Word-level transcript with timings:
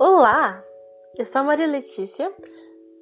Olá! 0.00 0.64
Eu 1.16 1.26
sou 1.26 1.40
a 1.40 1.44
Maria 1.44 1.66
Letícia 1.66 2.32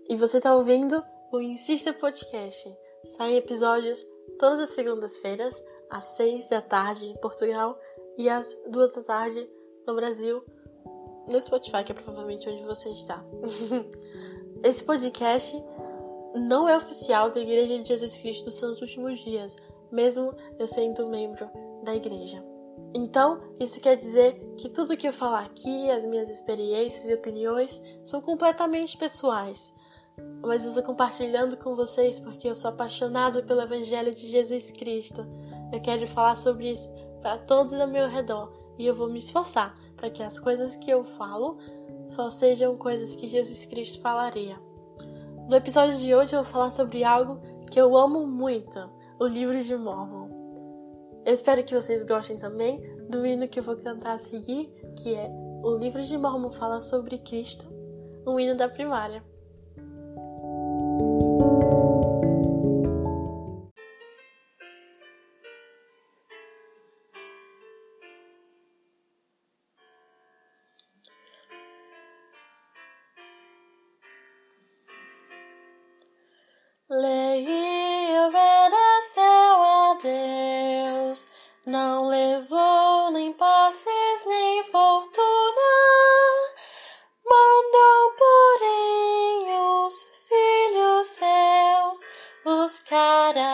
e 0.09 0.17
você 0.17 0.39
está 0.39 0.57
ouvindo 0.57 1.05
o 1.31 1.39
Insista 1.43 1.93
Podcast. 1.93 2.75
Saem 3.05 3.37
episódios 3.37 4.03
todas 4.39 4.61
as 4.61 4.71
segundas-feiras, 4.71 5.63
às 5.91 6.17
seis 6.17 6.49
da 6.49 6.63
tarde 6.63 7.05
em 7.05 7.17
Portugal 7.19 7.79
e 8.17 8.31
às 8.31 8.57
duas 8.71 8.95
da 8.95 9.03
tarde 9.03 9.47
no 9.87 9.95
Brasil, 9.95 10.43
no 11.29 11.39
Spotify, 11.39 11.85
que 11.85 11.93
é 11.93 11.95
provavelmente 11.95 12.49
onde 12.49 12.63
você 12.63 12.89
está. 12.89 13.23
Esse 14.65 14.83
podcast 14.83 15.55
não 16.35 16.67
é 16.67 16.79
oficial 16.79 17.31
da 17.31 17.41
Igreja 17.41 17.79
de 17.79 17.87
Jesus 17.87 18.19
Cristo 18.23 18.47
dos 18.47 18.55
Santos 18.55 18.81
Últimos 18.81 19.19
Dias, 19.19 19.55
mesmo 19.93 20.35
eu 20.59 20.67
sendo 20.67 21.07
membro 21.09 21.47
da 21.85 21.95
igreja. 21.95 22.43
Então, 22.99 23.43
isso 23.61 23.79
quer 23.79 23.95
dizer 23.95 24.43
que 24.57 24.71
tudo 24.71 24.97
que 24.97 25.07
eu 25.07 25.13
falar 25.13 25.45
aqui, 25.45 25.91
as 25.91 26.07
minhas 26.07 26.31
experiências 26.31 27.07
e 27.07 27.13
opiniões, 27.13 27.83
são 28.03 28.23
completamente 28.23 28.97
pessoais. 28.97 29.71
Mas 30.43 30.63
eu 30.63 30.71
estou 30.71 30.83
compartilhando 30.83 31.59
com 31.59 31.77
vocês 31.77 32.19
porque 32.19 32.49
eu 32.49 32.55
sou 32.55 32.71
apaixonado 32.71 33.45
pelo 33.45 33.61
Evangelho 33.61 34.15
de 34.15 34.27
Jesus 34.27 34.71
Cristo. 34.71 35.27
Eu 35.71 35.83
quero 35.83 36.07
falar 36.07 36.37
sobre 36.37 36.71
isso 36.71 36.91
para 37.21 37.37
todos 37.37 37.75
ao 37.75 37.87
meu 37.87 38.09
redor 38.09 38.51
e 38.79 38.87
eu 38.87 38.95
vou 38.95 39.11
me 39.11 39.19
esforçar 39.19 39.77
para 39.95 40.09
que 40.09 40.23
as 40.23 40.39
coisas 40.39 40.75
que 40.77 40.91
eu 40.91 41.05
falo 41.05 41.59
só 42.09 42.31
sejam 42.31 42.79
coisas 42.79 43.15
que 43.15 43.29
Jesus 43.29 43.67
Cristo 43.67 44.01
falaria. 44.01 44.59
No 45.47 45.55
episódio 45.55 45.99
de 45.99 46.15
hoje 46.15 46.35
eu 46.35 46.43
vou 46.43 46.51
falar 46.51 46.71
sobre 46.71 47.05
algo 47.05 47.43
que 47.71 47.79
eu 47.79 47.95
amo 47.95 48.27
muito, 48.27 48.89
o 49.19 49.27
livro 49.27 49.63
de 49.63 49.77
Mormon. 49.77 50.26
Eu 51.27 51.35
espero 51.35 51.65
que 51.65 51.75
vocês 51.75 52.05
gostem 52.05 52.39
também 52.39 52.81
do 53.11 53.27
hino 53.27 53.49
que 53.49 53.59
eu 53.59 53.63
vou 53.65 53.77
cantar 53.77 54.15
a 54.15 54.19
seguir, 54.19 54.73
que 54.97 55.13
é 55.13 55.29
O 55.65 55.77
livro 55.77 56.01
de 56.01 56.17
Mormon 56.17 56.53
fala 56.53 56.81
sobre 56.81 57.19
Cristo, 57.19 57.67
um 58.25 58.39
hino 58.39 58.57
da 58.57 58.69
primária. 58.69 59.25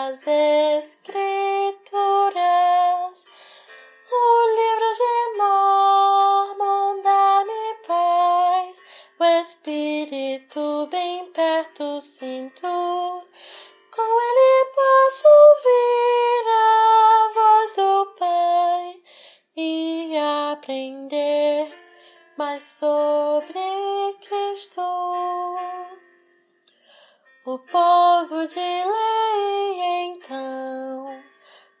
As 0.03 0.27
escrituras. 0.27 0.42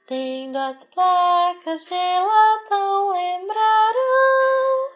Tendo 0.05 0.57
as 0.57 0.83
placas 0.85 1.85
de 1.85 1.95
latão, 1.95 3.11
lembrarão 3.11 4.89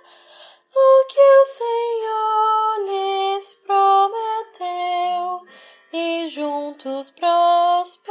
o 0.75 1.05
que 1.07 1.19
o 1.19 1.45
Senhor 1.45 2.77
lhes 2.85 3.53
prometeu 3.65 5.45
e 5.93 6.27
juntos 6.27 7.11
prosperarão. 7.11 8.07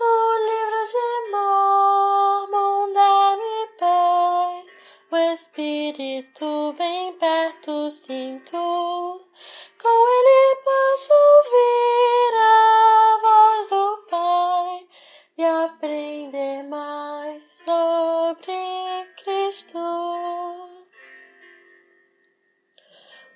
O 0.00 0.34
livro 0.48 0.86
de 0.86 1.08
Mormon 1.30 2.92
dá-me 2.94 3.66
paz, 3.78 4.72
o 5.10 5.16
Espírito 5.34 6.74
bem 6.78 7.12
perto 7.18 7.90
sinto. 7.90 8.49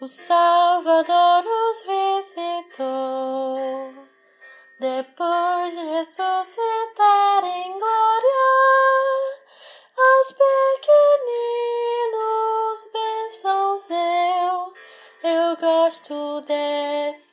O 0.01 0.09
Salvador 0.09 1.45
nos 1.45 1.87
visitou, 1.87 2.85
depois 4.81 5.73
de 5.73 5.85
ressuscitar 5.85 7.45
em 7.45 7.79
glória, 7.79 8.45
aos 9.97 10.33
pequeninos 10.33 11.31
bênçãos 12.93 13.89
eu, 13.89 14.75
eu 15.31 15.57
gosto 15.57 16.41
dessa 16.41 17.24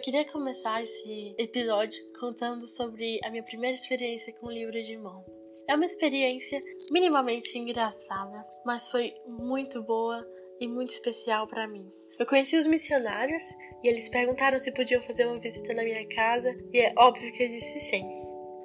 Eu 0.00 0.02
queria 0.02 0.24
começar 0.24 0.82
esse 0.82 1.34
episódio 1.36 2.02
contando 2.18 2.66
sobre 2.66 3.20
a 3.22 3.28
minha 3.28 3.42
primeira 3.42 3.76
experiência 3.76 4.32
com 4.32 4.46
o 4.46 4.50
livro 4.50 4.82
de 4.82 4.96
mão. 4.96 5.22
É 5.68 5.74
uma 5.74 5.84
experiência 5.84 6.58
minimamente 6.90 7.58
engraçada, 7.58 8.42
mas 8.64 8.90
foi 8.90 9.12
muito 9.28 9.82
boa 9.82 10.26
e 10.58 10.66
muito 10.66 10.88
especial 10.88 11.46
para 11.46 11.68
mim. 11.68 11.86
Eu 12.18 12.24
conheci 12.24 12.56
os 12.56 12.64
missionários 12.64 13.42
e 13.84 13.88
eles 13.88 14.08
perguntaram 14.08 14.58
se 14.58 14.72
podiam 14.72 15.02
fazer 15.02 15.26
uma 15.26 15.38
visita 15.38 15.74
na 15.74 15.84
minha 15.84 16.08
casa 16.08 16.48
e 16.72 16.78
é 16.78 16.94
óbvio 16.96 17.30
que 17.34 17.42
eu 17.42 17.48
disse 17.50 17.78
sim. 17.80 18.08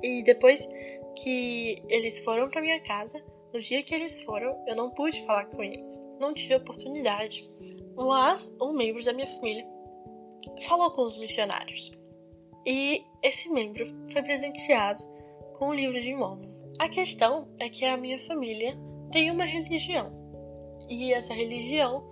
E 0.02 0.23
depois 0.23 0.66
que 1.22 1.84
eles 1.90 2.23
foram 2.23 2.50
para 2.50 2.62
minha 2.62 2.79
casa, 2.79 3.22
no 3.53 3.59
dia 3.59 3.84
que 3.84 3.94
eles 3.94 4.23
foram, 4.23 4.57
eu 4.69 4.75
não 4.78 4.90
pude 4.90 5.22
falar 5.25 5.47
com 5.47 5.62
eles, 5.62 6.07
não 6.17 6.34
tive 6.34 6.55
oportunidade. 6.55 7.43
Mas 7.93 8.55
um 8.61 8.72
membro 8.72 9.03
da 9.03 9.11
minha 9.11 9.28
família 9.28 9.74
falou 10.62 10.92
com 10.92 11.03
os 11.03 11.18
missionários. 11.18 11.92
E 12.66 13.03
esse 13.22 13.50
membro 13.50 13.86
foi 14.12 14.24
presenteado 14.24 15.00
com 15.53 15.70
o 15.70 15.74
livro 15.74 16.00
de 16.00 16.14
Mormon. 16.16 16.50
A 16.80 16.90
questão 16.90 17.47
é 17.59 17.70
que 17.70 17.86
a 17.86 17.96
minha 17.96 18.20
família 18.20 18.78
tem 19.12 19.32
uma 19.32 19.46
religião. 19.46 20.12
E 20.90 21.14
essa 21.14 21.34
religião 21.34 22.03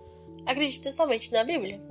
acredita 0.45 0.91
somente 0.91 1.31
na 1.31 1.43
Bíblia. 1.43 1.81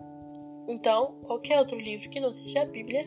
Então, 0.69 1.19
qualquer 1.25 1.59
outro 1.59 1.79
livro 1.79 2.09
que 2.09 2.21
não 2.21 2.33
seja 2.33 2.63
a 2.63 2.67
Bíblia 2.67 3.05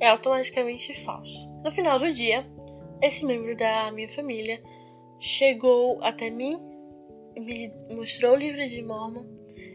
é 0.00 0.08
automaticamente 0.08 0.94
falso. 1.04 1.50
No 1.62 1.70
final 1.70 1.98
do 1.98 2.10
dia, 2.10 2.46
esse 3.02 3.24
membro 3.24 3.56
da 3.56 3.92
minha 3.92 4.08
família 4.08 4.62
chegou 5.20 6.02
até 6.02 6.30
mim, 6.30 6.58
me 7.36 7.70
mostrou 7.90 8.32
o 8.32 8.36
livro 8.36 8.66
de 8.66 8.82
Mormon 8.82 9.26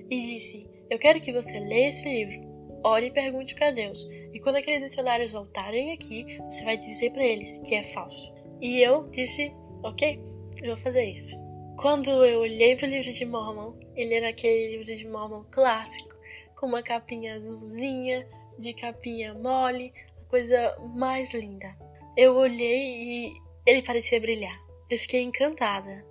e 0.10 0.22
disse: 0.22 0.68
Eu 0.90 0.98
quero 0.98 1.22
que 1.22 1.32
você 1.32 1.60
leia 1.60 1.90
esse 1.90 2.10
livro 2.10 2.49
ore 2.84 3.08
e 3.08 3.12
pergunte 3.12 3.56
para 3.56 3.72
Deus. 3.72 4.08
E 4.34 4.40
quando 4.40 4.58
aqueles 4.58 4.82
missionários 4.82 5.32
voltarem 5.32 5.92
aqui, 5.94 6.40
você 6.44 6.64
vai 6.64 6.78
dizer 6.78 7.12
para 7.12 7.24
eles 7.24 7.58
que 7.60 7.76
é 7.76 7.84
falso. 7.84 8.34
E 8.62 8.80
eu 8.82 9.08
disse, 9.10 9.54
ok, 9.84 10.20
eu 10.62 10.76
vou 10.76 10.78
fazer 10.78 11.06
isso. 11.06 11.36
Quando 11.78 12.10
eu 12.10 12.42
olhei 12.42 12.76
para 12.76 12.88
o 12.88 12.90
livro 12.90 13.12
de 13.12 13.26
Mormon, 13.26 13.74
ele 13.96 14.14
era 14.14 14.30
aquele 14.30 14.78
livro 14.78 14.96
de 14.96 15.08
Mormon 15.08 15.46
clássico, 15.50 16.14
com 16.56 16.68
uma 16.68 16.84
capinha 16.84 17.36
azulzinha, 17.36 18.28
de 18.58 18.74
capinha 18.74 19.34
mole, 19.34 19.94
a 20.18 20.30
coisa 20.30 20.78
mais 20.94 21.34
linda. 21.34 21.74
Eu 22.18 22.36
olhei 22.36 23.30
e 23.30 23.34
ele 23.66 23.82
parecia 23.82 24.20
brilhar. 24.20 24.60
Eu 24.90 24.98
fiquei 24.98 25.22
encantada. 25.22 26.06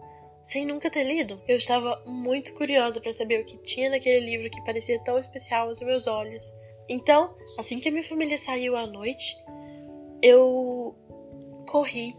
Sem 0.48 0.64
nunca 0.64 0.88
ter 0.88 1.04
lido, 1.04 1.38
eu 1.46 1.58
estava 1.58 2.02
muito 2.06 2.54
curiosa 2.54 3.02
para 3.02 3.12
saber 3.12 3.38
o 3.38 3.44
que 3.44 3.58
tinha 3.58 3.90
naquele 3.90 4.24
livro 4.24 4.48
que 4.48 4.64
parecia 4.64 4.98
tão 4.98 5.18
especial 5.18 5.68
aos 5.68 5.78
meus 5.82 6.06
olhos. 6.06 6.42
Então, 6.88 7.34
assim 7.58 7.78
que 7.78 7.90
a 7.90 7.92
minha 7.92 8.02
família 8.02 8.38
saiu 8.38 8.74
à 8.74 8.86
noite, 8.86 9.36
eu 10.22 10.96
corri 11.66 12.16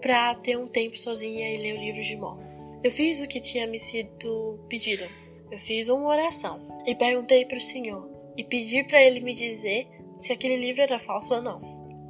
para 0.00 0.34
ter 0.36 0.56
um 0.56 0.66
tempo 0.66 0.96
sozinha 0.98 1.54
e 1.54 1.58
ler 1.58 1.74
o 1.74 1.82
livro 1.82 2.02
de 2.02 2.16
Mormon. 2.16 2.80
Eu 2.82 2.90
fiz 2.90 3.20
o 3.20 3.28
que 3.28 3.38
tinha 3.38 3.66
me 3.66 3.78
sido 3.78 4.58
pedido. 4.66 5.04
Eu 5.50 5.58
fiz 5.58 5.90
uma 5.90 6.08
oração 6.08 6.66
e 6.86 6.94
perguntei 6.94 7.44
para 7.44 7.58
o 7.58 7.60
Senhor 7.60 8.08
e 8.38 8.42
pedi 8.42 8.84
para 8.84 9.02
ele 9.02 9.20
me 9.20 9.34
dizer 9.34 9.86
se 10.18 10.32
aquele 10.32 10.56
livro 10.56 10.80
era 10.80 10.98
falso 10.98 11.34
ou 11.34 11.42
não. 11.42 11.60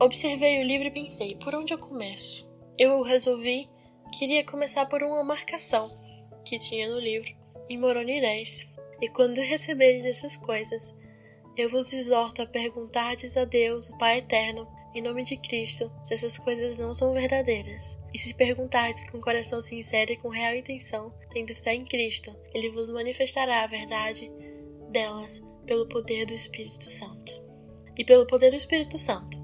Observei 0.00 0.60
o 0.60 0.64
livro 0.64 0.86
e 0.86 0.92
pensei: 0.92 1.34
por 1.34 1.52
onde 1.56 1.74
eu 1.74 1.78
começo? 1.78 2.48
Eu 2.78 3.02
resolvi 3.02 3.73
queria 4.14 4.44
começar 4.44 4.86
por 4.86 5.02
uma 5.02 5.24
marcação 5.24 5.90
que 6.44 6.56
tinha 6.56 6.88
no 6.88 7.00
livro 7.00 7.34
em 7.68 7.76
Moroni 7.76 8.20
10. 8.20 8.68
E 9.00 9.08
quando 9.08 9.38
receberes 9.38 10.06
essas 10.06 10.36
coisas, 10.36 10.94
eu 11.56 11.68
vos 11.68 11.92
exorto 11.92 12.40
a 12.40 12.46
perguntardes 12.46 13.36
a 13.36 13.44
Deus, 13.44 13.90
o 13.90 13.98
Pai 13.98 14.18
Eterno, 14.18 14.68
em 14.94 15.02
nome 15.02 15.24
de 15.24 15.36
Cristo, 15.36 15.90
se 16.04 16.14
essas 16.14 16.38
coisas 16.38 16.78
não 16.78 16.94
são 16.94 17.12
verdadeiras. 17.12 17.98
E 18.14 18.18
se 18.18 18.34
perguntardes 18.34 19.10
com 19.10 19.20
coração 19.20 19.60
sincero 19.60 20.12
e 20.12 20.16
com 20.16 20.28
real 20.28 20.54
intenção, 20.54 21.12
tendo 21.30 21.52
fé 21.52 21.74
em 21.74 21.84
Cristo, 21.84 22.34
Ele 22.54 22.70
vos 22.70 22.88
manifestará 22.90 23.64
a 23.64 23.66
verdade 23.66 24.30
delas 24.90 25.44
pelo 25.66 25.88
poder 25.88 26.24
do 26.24 26.34
Espírito 26.34 26.84
Santo. 26.84 27.42
E 27.98 28.04
pelo 28.04 28.26
poder 28.26 28.50
do 28.50 28.56
Espírito 28.56 28.96
Santo, 28.96 29.42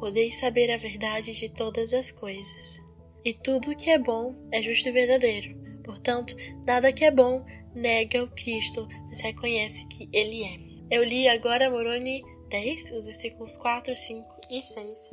podeis 0.00 0.36
saber 0.40 0.72
a 0.72 0.76
verdade 0.76 1.32
de 1.32 1.48
todas 1.48 1.94
as 1.94 2.10
coisas. 2.10 2.89
E 3.24 3.34
tudo 3.34 3.76
que 3.76 3.90
é 3.90 3.98
bom 3.98 4.34
é 4.52 4.62
justo 4.62 4.88
e 4.88 4.92
verdadeiro. 4.92 5.54
Portanto, 5.84 6.34
nada 6.66 6.92
que 6.92 7.04
é 7.04 7.10
bom 7.10 7.44
nega 7.74 8.22
o 8.22 8.30
Cristo, 8.34 8.86
mas 9.08 9.20
reconhece 9.20 9.86
que 9.88 10.08
Ele 10.12 10.42
é. 10.44 10.96
Eu 10.96 11.04
li 11.04 11.28
agora 11.28 11.70
Moroni 11.70 12.22
10, 12.48 12.92
os 12.92 13.06
versículos 13.06 13.56
4, 13.56 13.94
5 13.94 14.40
e 14.50 14.62
6. 14.62 15.10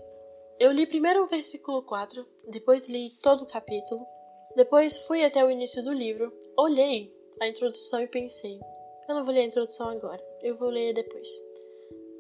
Eu 0.59 0.71
li 0.71 0.88
primeiro 0.88 1.24
o 1.24 1.27
versículo 1.27 1.83
4, 1.83 2.25
depois 2.50 2.89
li 2.89 3.12
todo 3.21 3.44
o 3.44 3.48
capítulo, 3.48 4.06
depois 4.56 5.06
fui 5.06 5.24
até 5.24 5.44
o 5.45 5.51
início 5.51 5.83
do 5.83 5.94
livro, 5.94 6.33
olhei 6.57 7.13
a 7.39 7.48
introdução 7.48 8.01
e 8.01 8.07
pensei: 8.07 8.59
eu 9.07 9.15
não 9.15 9.24
vou 9.24 9.33
ler 9.33 9.42
a 9.42 9.45
introdução 9.45 9.89
agora, 9.89 10.21
eu 10.42 10.57
vou 10.57 10.69
ler 10.69 10.94
depois. 10.94 11.30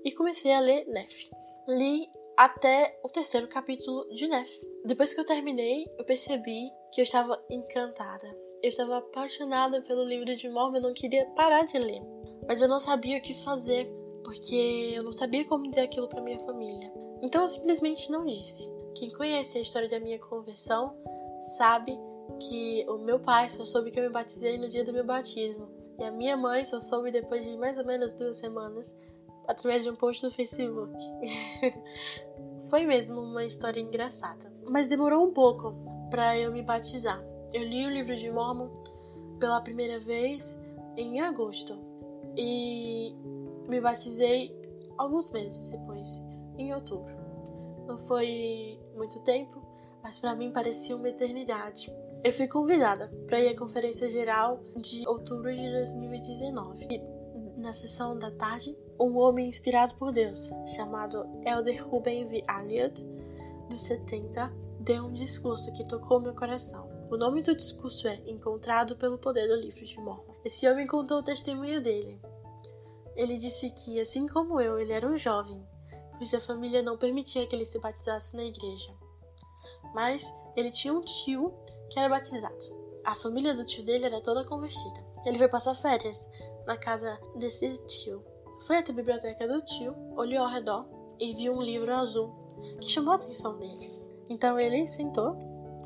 E 0.05 0.11
comecei 0.13 0.53
a 0.53 0.61
ler 0.61 0.85
Nef. 0.87 1.29
Li 1.67 2.07
até 2.37 2.99
o 3.03 3.09
terceiro 3.09 3.47
capítulo 3.47 4.07
de 4.13 4.27
Nef. 4.27 4.47
Depois 4.85 5.11
que 5.11 5.19
eu 5.19 5.25
terminei, 5.25 5.87
eu 5.97 6.05
percebi 6.05 6.69
que 6.93 7.01
eu 7.01 7.03
estava 7.03 7.43
encantada. 7.49 8.27
Eu 8.61 8.69
estava 8.69 8.99
apaixonada 8.99 9.81
pelo 9.81 10.03
livro 10.03 10.35
de 10.35 10.47
Mormon, 10.47 10.77
eu 10.77 10.83
não 10.83 10.93
queria 10.93 11.25
parar 11.31 11.65
de 11.65 11.79
ler. 11.79 12.01
Mas 12.47 12.61
eu 12.61 12.67
não 12.67 12.79
sabia 12.79 13.17
o 13.17 13.21
que 13.21 13.33
fazer, 13.43 13.91
porque 14.23 14.93
eu 14.95 15.01
não 15.01 15.11
sabia 15.11 15.45
como 15.45 15.67
dizer 15.67 15.81
aquilo 15.81 16.07
para 16.07 16.21
minha 16.21 16.39
família. 16.39 16.93
Então 17.23 17.41
eu 17.41 17.47
simplesmente 17.47 18.11
não 18.11 18.23
disse. 18.23 18.71
Quem 18.95 19.11
conhece 19.11 19.57
a 19.57 19.61
história 19.61 19.89
da 19.89 19.99
minha 19.99 20.19
conversão 20.19 20.95
sabe 21.57 21.97
que 22.47 22.85
o 22.87 22.99
meu 22.99 23.19
pai 23.19 23.49
só 23.49 23.65
soube 23.65 23.89
que 23.89 23.99
eu 23.99 24.03
me 24.03 24.09
batizei 24.09 24.59
no 24.59 24.69
dia 24.69 24.85
do 24.85 24.93
meu 24.93 25.03
batismo. 25.03 25.69
E 25.99 26.03
a 26.03 26.11
minha 26.11 26.37
mãe 26.37 26.63
só 26.63 26.79
soube 26.79 27.11
depois 27.11 27.43
de 27.43 27.57
mais 27.57 27.79
ou 27.79 27.85
menos 27.85 28.13
duas 28.13 28.37
semanas, 28.37 28.95
através 29.47 29.83
de 29.83 29.89
um 29.89 29.95
post 29.95 30.23
no 30.23 30.31
Facebook. 30.31 30.93
Foi 32.69 32.85
mesmo 32.85 33.21
uma 33.21 33.45
história 33.45 33.79
engraçada. 33.79 34.51
Mas 34.69 34.89
demorou 34.89 35.25
um 35.25 35.31
pouco 35.31 35.73
para 36.09 36.37
eu 36.37 36.51
me 36.51 36.61
batizar. 36.61 37.23
Eu 37.53 37.63
li 37.63 37.85
o 37.85 37.89
livro 37.89 38.15
de 38.15 38.29
Mormon 38.29 38.69
pela 39.39 39.61
primeira 39.61 39.99
vez 39.99 40.59
em 40.97 41.21
agosto 41.21 41.77
e 42.35 43.15
me 43.69 43.79
batizei 43.79 44.55
alguns 44.97 45.31
meses 45.31 45.71
depois, 45.71 46.23
em 46.57 46.73
outubro. 46.73 47.15
Não 47.87 47.97
foi 47.97 48.79
muito 48.95 49.21
tempo, 49.23 49.61
mas 50.03 50.19
para 50.19 50.35
mim 50.35 50.51
parecia 50.51 50.95
uma 50.95 51.07
eternidade. 51.07 51.91
Eu 52.23 52.33
fui 52.33 52.47
convidada 52.47 53.09
para 53.27 53.39
ir 53.39 53.49
à 53.49 53.57
conferência 53.57 54.09
geral 54.09 54.61
de 54.75 55.07
outubro 55.07 55.53
de 55.55 55.71
2019. 55.71 56.87
E 56.89 57.01
na 57.59 57.73
sessão 57.73 58.17
da 58.17 58.31
tarde, 58.31 58.75
um 58.99 59.17
homem 59.17 59.47
inspirado 59.47 59.95
por 59.95 60.11
Deus, 60.11 60.49
chamado 60.75 61.25
Elder 61.45 61.87
Ruben 61.87 62.27
V. 62.27 62.43
Elliot, 62.49 63.05
dos 63.69 63.79
70, 63.81 64.51
deu 64.79 65.05
um 65.05 65.13
discurso 65.13 65.71
que 65.73 65.87
tocou 65.87 66.19
meu 66.19 66.33
coração. 66.33 66.87
O 67.09 67.17
nome 67.17 67.41
do 67.41 67.55
discurso 67.55 68.07
é 68.07 68.15
Encontrado 68.25 68.95
pelo 68.97 69.17
Poder 69.17 69.47
do 69.47 69.55
Livro 69.55 69.85
de 69.85 69.99
Mormon. 69.99 70.33
Esse 70.43 70.67
homem 70.67 70.87
contou 70.87 71.19
o 71.19 71.23
testemunho 71.23 71.81
dele. 71.81 72.19
Ele 73.15 73.37
disse 73.37 73.69
que, 73.71 73.99
assim 73.99 74.27
como 74.27 74.59
eu, 74.59 74.77
ele 74.77 74.93
era 74.93 75.07
um 75.07 75.17
jovem, 75.17 75.65
cuja 76.17 76.39
família 76.39 76.81
não 76.81 76.97
permitia 76.97 77.45
que 77.47 77.55
ele 77.55 77.65
se 77.65 77.79
batizasse 77.79 78.35
na 78.35 78.43
igreja. 78.43 78.93
Mas 79.93 80.33
ele 80.55 80.71
tinha 80.71 80.93
um 80.93 81.01
tio 81.01 81.53
que 81.89 81.99
era 81.99 82.09
batizado. 82.09 82.77
A 83.05 83.15
família 83.15 83.53
do 83.53 83.65
tio 83.65 83.83
dele 83.83 84.05
era 84.05 84.21
toda 84.21 84.45
convertida. 84.45 85.05
Ele 85.25 85.37
foi 85.37 85.47
passar 85.47 85.75
férias 85.75 86.27
na 86.65 86.77
casa 86.77 87.19
desse 87.35 87.77
tio 87.85 88.23
foi 88.61 88.77
até 88.77 88.91
a 88.91 88.95
biblioteca 88.95 89.47
do 89.47 89.61
tio, 89.63 89.95
olhou 90.15 90.43
ao 90.43 90.51
redor 90.51 90.87
e 91.19 91.33
viu 91.33 91.53
um 91.53 91.61
livro 91.61 91.93
azul 91.93 92.47
que 92.79 92.89
chamou 92.89 93.13
a 93.13 93.15
atenção 93.15 93.57
dele. 93.57 93.91
Então 94.29 94.59
ele 94.59 94.87
sentou 94.87 95.37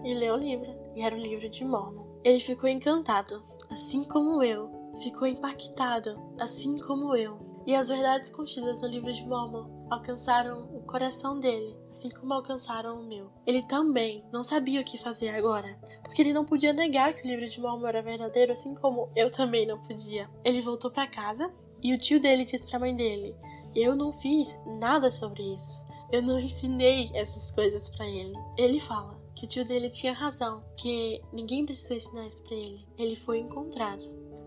e 0.03 0.13
leu 0.13 0.35
o 0.35 0.37
livro, 0.37 0.73
e 0.95 1.01
era 1.01 1.15
o 1.15 1.19
livro 1.19 1.49
de 1.49 1.63
Mormon. 1.63 2.19
Ele 2.23 2.39
ficou 2.39 2.69
encantado, 2.69 3.43
assim 3.69 4.03
como 4.03 4.43
eu, 4.43 4.69
ficou 5.01 5.27
impactado, 5.27 6.15
assim 6.39 6.77
como 6.79 7.15
eu. 7.15 7.51
E 7.65 7.75
as 7.75 7.89
verdades 7.89 8.31
contidas 8.31 8.81
no 8.81 8.87
livro 8.87 9.13
de 9.13 9.25
Mormon 9.25 9.85
alcançaram 9.89 10.63
o 10.75 10.81
coração 10.81 11.39
dele, 11.39 11.77
assim 11.89 12.09
como 12.09 12.33
alcançaram 12.33 12.99
o 12.99 13.07
meu. 13.07 13.31
Ele 13.45 13.61
também 13.61 14.25
não 14.31 14.43
sabia 14.43 14.81
o 14.81 14.83
que 14.83 14.97
fazer 14.97 15.29
agora, 15.29 15.79
porque 16.03 16.21
ele 16.21 16.33
não 16.33 16.45
podia 16.45 16.73
negar 16.73 17.13
que 17.13 17.21
o 17.21 17.27
livro 17.27 17.47
de 17.47 17.61
Mormon 17.61 17.87
era 17.87 18.01
verdadeiro, 18.01 18.51
assim 18.51 18.73
como 18.73 19.11
eu 19.15 19.31
também 19.31 19.67
não 19.67 19.79
podia. 19.79 20.29
Ele 20.43 20.61
voltou 20.61 20.89
para 20.89 21.07
casa 21.07 21.53
e 21.83 21.93
o 21.93 21.97
tio 21.97 22.19
dele 22.19 22.45
disse 22.45 22.67
para 22.67 22.77
a 22.77 22.79
mãe 22.79 22.95
dele: 22.95 23.35
Eu 23.75 23.95
não 23.95 24.11
fiz 24.11 24.59
nada 24.79 25.09
sobre 25.09 25.43
isso. 25.55 25.85
Eu 26.11 26.21
não 26.21 26.39
ensinei 26.39 27.09
essas 27.13 27.51
coisas 27.51 27.89
para 27.89 28.05
ele. 28.05 28.33
Ele 28.57 28.79
fala 28.79 29.19
que 29.35 29.45
o 29.45 29.47
tio 29.47 29.65
dele 29.65 29.89
tinha 29.89 30.11
razão, 30.13 30.63
que 30.77 31.21
ninguém 31.31 31.65
precisou 31.65 31.95
ensinar 31.95 32.27
isso 32.27 32.43
para 32.43 32.55
ele. 32.55 32.85
Ele 32.97 33.15
foi 33.15 33.39
encontrado 33.39 34.03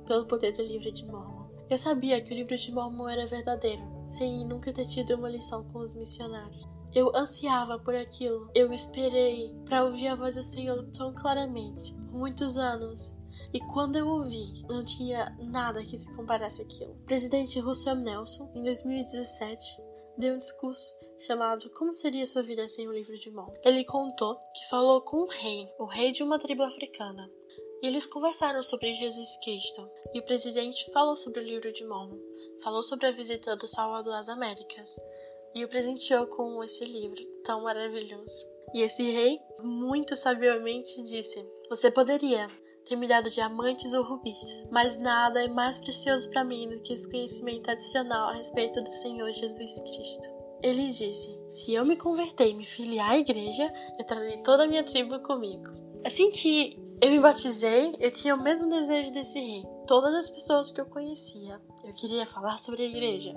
pelo 0.07 0.27
poder 0.27 0.53
do 0.53 0.63
livro 0.63 0.93
de 0.93 1.07
Mormon. 1.07 1.49
Eu 1.69 1.79
sabia 1.79 2.21
que 2.21 2.33
o 2.33 2.37
livro 2.37 2.57
de 2.57 2.71
Mormon 2.71 3.09
era 3.09 3.27
verdadeiro, 3.27 3.83
sem 4.07 4.47
nunca 4.47 4.73
ter 4.73 4.87
tido 4.87 5.15
uma 5.15 5.31
lição 5.31 5.65
com 5.65 5.79
os 5.79 5.95
missionários. 5.95 6.74
Eu 6.95 7.11
ansiava 7.15 7.77
por 7.77 7.95
aquilo. 7.95 8.49
Eu 8.55 8.73
esperei 8.73 9.53
para 9.65 9.83
ouvir 9.83 10.07
a 10.07 10.15
voz 10.15 10.37
do 10.37 10.45
Senhor 10.45 10.87
tão 10.97 11.13
claramente 11.13 11.93
por 11.93 12.19
muitos 12.19 12.57
anos. 12.57 13.17
E 13.53 13.59
quando 13.73 13.97
eu 13.97 14.07
ouvi, 14.07 14.63
não 14.69 14.85
tinha 14.85 15.37
nada 15.41 15.83
que 15.83 15.97
se 15.97 16.15
comparasse 16.15 16.63
àquilo. 16.63 16.93
O 16.93 17.05
presidente 17.05 17.59
Russell 17.59 17.97
Nelson, 17.97 18.49
em 18.55 18.63
2017, 18.63 19.83
deu 20.17 20.35
um 20.35 20.39
discurso 20.39 20.95
chamado 21.19 21.69
Como 21.71 21.93
Seria 21.93 22.27
Sua 22.27 22.45
Vida 22.45 22.69
Sem 22.69 22.87
o 22.87 22.93
Livro 22.93 23.19
de 23.19 23.31
Mão. 23.31 23.53
Ele 23.65 23.85
contou 23.85 24.37
que 24.55 24.69
falou 24.69 25.01
com 25.01 25.25
um 25.25 25.29
rei, 25.29 25.69
o 25.81 25.87
rei 25.87 26.13
de 26.13 26.23
uma 26.23 26.39
tribo 26.39 26.63
africana. 26.63 27.29
E 27.83 27.89
eles 27.89 28.07
conversaram 28.07 28.63
sobre 28.63 28.95
Jesus 28.95 29.37
Cristo. 29.43 29.91
E 30.13 30.21
o 30.21 30.25
presidente 30.25 30.91
falou 30.93 31.17
sobre 31.17 31.41
o 31.41 31.45
livro 31.45 31.73
de 31.73 31.85
Mormon, 31.85 32.19
falou 32.63 32.85
sobre 32.85 33.07
a 33.07 33.13
visita 33.13 33.57
do 33.57 33.67
Salvador 33.67 34.15
às 34.15 34.29
Américas 34.29 34.97
e 35.55 35.65
o 35.65 35.69
presenteou 35.69 36.27
com 36.27 36.63
esse 36.65 36.85
livro 36.85 37.23
tão 37.45 37.63
maravilhoso. 37.63 38.47
E 38.75 38.83
esse 38.83 39.03
rei, 39.03 39.39
muito 39.63 40.17
sabiamente, 40.17 41.01
disse: 41.03 41.47
Você 41.69 41.91
poderia 41.91 42.51
ter 42.85 42.97
me 42.97 43.07
dado 43.07 43.31
diamantes 43.31 43.93
ou 43.93 44.03
rubis, 44.03 44.65
mas 44.71 44.99
nada 44.99 45.43
é 45.43 45.49
mais 45.49 45.79
precioso 45.79 46.29
para 46.31 46.45
mim 46.45 46.69
do 46.69 46.83
que 46.83 46.93
esse 46.93 47.11
conhecimento 47.11 47.71
adicional 47.71 48.31
a 48.31 48.35
respeito 48.35 48.81
do 48.81 48.89
Senhor 48.89 49.31
Jesus 49.31 49.81
Cristo. 49.81 50.29
Ele 50.63 50.87
disse: 50.87 51.39
Se 51.49 51.73
eu 51.73 51.85
me 51.85 51.97
converter 51.97 52.49
e 52.49 52.55
me 52.55 52.65
filiar 52.65 53.13
à 53.13 53.19
igreja, 53.19 53.71
eu 53.99 54.05
trarei 54.05 54.39
toda 54.43 54.65
a 54.65 54.67
minha 54.67 54.85
tribo 54.85 55.21
comigo. 55.21 55.71
Assim 56.05 56.31
que 56.31 56.77
eu 57.01 57.11
me 57.11 57.21
batizei, 57.21 57.95
eu 58.01 58.11
tinha 58.11 58.35
o 58.35 58.43
mesmo 58.43 58.69
desejo 58.69 59.13
desse 59.13 59.39
rei. 59.39 59.63
Todas 59.87 60.15
as 60.15 60.31
pessoas 60.31 60.73
que 60.73 60.81
eu 60.81 60.87
conhecia, 60.87 61.61
eu 61.85 61.95
queria 61.95 62.27
falar 62.27 62.59
sobre 62.59 62.83
a 62.83 62.87
igreja. 62.87 63.35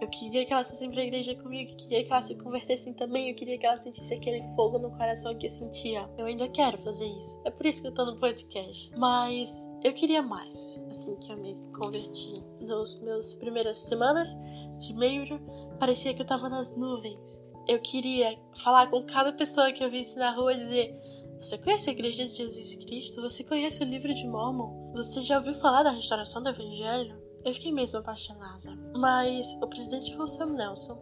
Eu 0.00 0.08
queria 0.08 0.44
que 0.44 0.52
elas 0.52 0.68
fossem 0.68 0.90
pra 0.90 1.02
igreja 1.02 1.34
comigo, 1.36 1.70
eu 1.70 1.76
queria 1.76 2.04
que 2.04 2.12
elas 2.12 2.26
se 2.26 2.34
convertessem 2.36 2.92
também, 2.92 3.30
eu 3.30 3.34
queria 3.34 3.58
que 3.58 3.64
elas 3.64 3.80
sentissem 3.80 4.18
aquele 4.18 4.42
fogo 4.54 4.78
no 4.78 4.90
coração 4.90 5.36
que 5.36 5.46
eu 5.46 5.50
sentia. 5.50 6.08
Eu 6.18 6.26
ainda 6.26 6.48
quero 6.48 6.76
fazer 6.78 7.06
isso. 7.06 7.40
É 7.44 7.50
por 7.50 7.64
isso 7.64 7.80
que 7.80 7.88
eu 7.88 7.94
tô 7.94 8.04
no 8.04 8.20
podcast. 8.20 8.92
Mas 8.96 9.50
eu 9.82 9.94
queria 9.94 10.22
mais, 10.22 10.84
assim 10.90 11.16
que 11.16 11.32
eu 11.32 11.38
me 11.38 11.56
converti. 11.72 12.42
Nos 12.60 13.00
meus 13.00 13.34
primeiras 13.36 13.78
semanas 13.78 14.36
de 14.78 14.92
membro, 14.92 15.40
parecia 15.78 16.12
que 16.12 16.20
eu 16.20 16.26
tava 16.26 16.50
nas 16.50 16.76
nuvens. 16.76 17.42
Eu 17.66 17.80
queria 17.80 18.38
falar 18.62 18.88
com 18.88 19.02
cada 19.04 19.32
pessoa 19.32 19.72
que 19.72 19.82
eu 19.82 19.90
visse 19.90 20.18
na 20.18 20.30
rua 20.30 20.52
e 20.52 20.64
dizer: 20.64 21.00
Você 21.40 21.56
conhece 21.56 21.88
a 21.88 21.92
Igreja 21.92 22.26
de 22.26 22.34
Jesus 22.34 22.76
Cristo? 22.76 23.22
Você 23.22 23.42
conhece 23.42 23.82
o 23.82 23.86
livro 23.86 24.12
de 24.14 24.26
Mormon? 24.26 24.92
Você 24.94 25.20
já 25.22 25.38
ouviu 25.38 25.54
falar 25.54 25.82
da 25.82 25.90
restauração 25.90 26.42
do 26.42 26.50
Evangelho? 26.50 27.25
Eu 27.46 27.54
fiquei 27.54 27.70
mesmo 27.70 28.00
apaixonada. 28.00 28.76
Mas 28.92 29.46
o 29.62 29.68
presidente 29.68 30.12
Russell 30.16 30.48
Nelson 30.48 30.98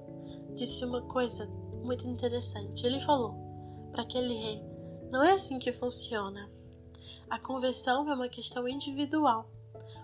disse 0.54 0.84
uma 0.84 1.00
coisa 1.00 1.46
muito 1.82 2.06
interessante. 2.06 2.86
Ele 2.86 3.00
falou 3.00 3.34
para 3.90 4.02
aquele 4.02 4.34
rei: 4.34 4.62
Não 5.10 5.24
é 5.24 5.32
assim 5.32 5.58
que 5.58 5.72
funciona. 5.72 6.52
A 7.30 7.38
conversão 7.38 8.10
é 8.10 8.14
uma 8.14 8.28
questão 8.28 8.68
individual. 8.68 9.48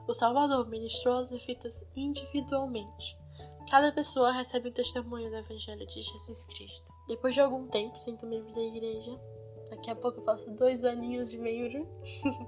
O 0.08 0.14
Salvador 0.14 0.66
ministrou 0.66 1.18
as 1.18 1.28
nefitas 1.28 1.84
individualmente. 1.94 3.18
Cada 3.70 3.92
pessoa 3.92 4.32
recebe 4.32 4.70
o 4.70 4.72
testemunho 4.72 5.28
do 5.28 5.36
Evangelho 5.36 5.86
de 5.86 6.00
Jesus 6.00 6.46
Cristo. 6.46 6.90
Depois 7.06 7.34
de 7.34 7.42
algum 7.42 7.68
tempo, 7.68 8.00
sinto 8.00 8.26
membro 8.26 8.50
da 8.50 8.62
igreja, 8.62 9.20
daqui 9.68 9.90
a 9.90 9.94
pouco 9.94 10.20
eu 10.20 10.24
faço 10.24 10.50
dois 10.52 10.84
aninhos 10.84 11.30
de 11.30 11.36
membro, 11.36 11.86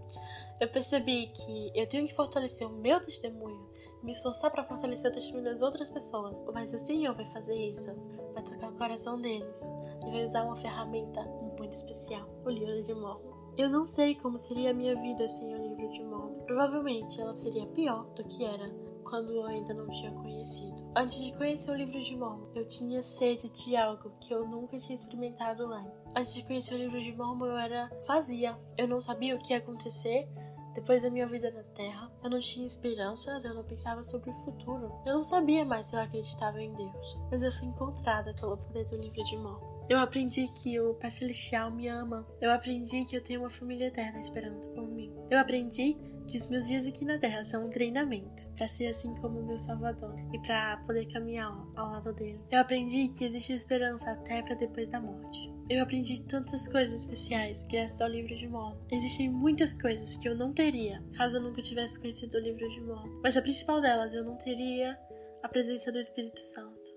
eu 0.59 0.69
percebi 0.69 1.27
que 1.27 1.71
eu 1.75 1.87
tenho 1.87 2.07
que 2.07 2.15
fortalecer 2.15 2.67
o 2.67 2.73
meu 2.73 2.99
testemunho, 3.05 3.72
me 4.03 4.13
esforçar 4.13 4.51
para 4.51 4.65
fortalecer 4.65 5.11
o 5.11 5.15
testemunho 5.15 5.45
das 5.45 5.63
outras 5.63 5.91
pessoas. 5.91 6.45
Mas 6.53 6.73
o 6.73 6.79
Senhor 6.79 7.15
vai 7.15 7.27
fazer 7.27 7.55
isso, 7.55 7.95
vai 8.35 8.43
tocar 8.43 8.71
o 8.71 8.77
coração 8.77 9.21
deles 9.21 9.61
e 10.07 10.11
vai 10.11 10.25
usar 10.25 10.45
uma 10.45 10.57
ferramenta 10.57 11.23
muito 11.57 11.73
especial, 11.73 12.29
o 12.45 12.51
livro 12.51 12.83
de 12.83 12.95
Mormon. 12.95 13.33
Eu 13.57 13.69
não 13.69 13.85
sei 13.85 14.15
como 14.15 14.39
seria 14.39 14.71
a 14.71 14.75
minha 14.75 14.95
vida 14.97 15.29
sem 15.29 15.55
o 15.55 15.59
livro 15.59 15.93
de 15.93 16.03
Mormon. 16.03 16.45
Provavelmente 16.47 17.21
ela 17.21 17.35
seria 17.35 17.67
pior 17.67 18.05
do 18.15 18.25
que 18.25 18.45
era 18.45 18.69
quando 19.05 19.31
eu 19.31 19.45
ainda 19.45 19.75
não 19.75 19.91
tinha 19.91 20.11
conhecido. 20.11 20.91
Antes 20.97 21.23
de 21.23 21.37
conhecer 21.37 21.71
o 21.71 21.75
livro 21.75 22.01
de 22.01 22.17
Mormon, 22.17 22.49
eu 22.55 22.67
tinha 22.67 23.03
sede 23.03 23.51
de 23.51 23.77
algo 23.77 24.11
que 24.19 24.33
eu 24.33 24.47
nunca 24.47 24.79
tinha 24.79 24.95
experimentado 24.95 25.65
antes. 25.65 25.93
Antes 26.17 26.35
de 26.35 26.45
conhecer 26.45 26.75
o 26.75 26.79
livro 26.79 26.99
de 26.99 27.13
Mormon, 27.15 27.45
eu 27.45 27.57
era 27.59 27.91
vazia. 28.07 28.59
Eu 28.77 28.89
não 28.89 29.03
sabia 29.03 29.37
o 29.37 29.39
que 29.39 29.53
ia 29.53 29.59
acontecer 29.59 30.27
depois 30.75 31.03
da 31.03 31.11
minha 31.11 31.27
vida 31.27 31.51
na 31.51 31.63
Terra. 31.63 32.11
Eu 32.23 32.31
não 32.31 32.39
tinha 32.39 32.67
esperanças, 32.67 33.45
eu 33.45 33.55
não 33.55 33.65
pensava 33.65 34.03
sobre 34.03 34.31
o 34.31 34.35
futuro. 34.35 34.93
Eu 35.07 35.15
não 35.15 35.25
sabia 35.25 35.65
mais 35.65 35.87
se 35.87 35.97
eu 35.97 36.01
acreditava 36.01 36.61
em 36.63 36.73
Deus. 36.75 37.19
Mas 37.31 37.43
eu 37.43 37.53
fui 37.53 37.69
encontrada 37.69 38.35
pelo 38.35 38.57
poder 38.57 38.85
do 38.87 38.97
livro 38.97 39.25
de 39.25 39.37
Mormon. 39.37 39.73
Eu 39.89 39.99
aprendi 39.99 40.49
que 40.49 40.81
o 40.81 40.95
Pai 40.95 41.11
Celestial 41.11 41.71
me 41.71 41.89
ama. 41.89 42.27
Eu 42.41 42.51
aprendi 42.51 43.05
que 43.05 43.17
eu 43.17 43.23
tenho 43.23 43.41
uma 43.41 43.51
família 43.51 43.87
eterna 43.87 44.21
esperando 44.21 44.59
por 44.75 44.87
mim. 44.87 45.13
Eu 45.31 45.39
aprendi 45.39 45.97
que 46.27 46.37
os 46.37 46.47
meus 46.49 46.67
dias 46.67 46.87
aqui 46.87 47.05
na 47.05 47.19
Terra 47.19 47.45
são 47.45 47.67
um 47.67 47.71
treinamento 47.71 48.51
para 48.57 48.69
ser 48.69 48.89
assim 48.89 49.15
como 49.17 49.41
o 49.41 49.47
meu 49.47 49.59
Salvador 49.59 50.15
e 50.33 50.39
para 50.41 50.79
poder 50.87 51.07
caminhar 51.13 51.53
ao 51.77 51.91
lado 51.93 52.13
dele. 52.13 52.41
Eu 52.51 52.61
aprendi 52.61 53.09
que 53.09 53.25
existe 53.25 53.53
esperança 53.53 54.11
até 54.11 54.43
para 54.43 54.55
depois 54.55 54.89
da 54.89 55.01
morte. 55.01 55.53
Eu 55.69 55.83
aprendi 55.83 56.23
tantas 56.23 56.69
coisas 56.69 57.01
especiais 57.01 57.65
graças 57.65 58.01
ao 58.01 58.09
livro 58.09 58.37
de 58.37 58.49
Mormon. 58.49 58.77
Existem 58.91 59.31
muitas 59.31 59.81
coisas 59.81 60.17
que 60.17 60.29
eu 60.29 60.37
não 60.37 60.53
teria 60.53 61.03
caso 61.17 61.37
eu 61.37 61.43
nunca 61.43 61.63
tivesse 61.63 62.01
conhecido 62.01 62.37
o 62.37 62.41
livro 62.41 62.69
de 62.69 62.81
Mormon. 62.81 63.21
Mas 63.23 63.37
a 63.37 63.43
principal 63.43 63.81
delas, 63.81 64.13
eu 64.13 64.25
não 64.25 64.37
teria 64.37 64.99
a 65.43 65.49
presença 65.49 65.91
do 65.91 65.99
Espírito 65.99 66.41
Santo. 66.41 66.91